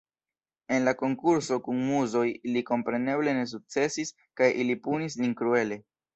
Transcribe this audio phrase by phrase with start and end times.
[0.77, 2.23] En la konkurso kun Muzoj
[2.55, 5.81] li kompreneble ne sukcesis kaj ili punis lin kruele.